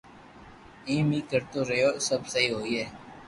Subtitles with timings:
[0.89, 2.83] ايم اي ڪرتو رھيو سب سھي ھوئي